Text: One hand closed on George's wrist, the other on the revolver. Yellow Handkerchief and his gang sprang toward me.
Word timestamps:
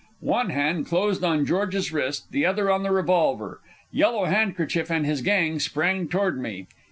One 0.33 0.49
hand 0.49 0.87
closed 0.87 1.23
on 1.23 1.45
George's 1.45 1.93
wrist, 1.93 2.31
the 2.31 2.43
other 2.43 2.71
on 2.71 2.81
the 2.81 2.89
revolver. 2.89 3.59
Yellow 3.91 4.25
Handkerchief 4.25 4.89
and 4.89 5.05
his 5.05 5.21
gang 5.21 5.59
sprang 5.59 6.07
toward 6.07 6.41
me. 6.41 6.65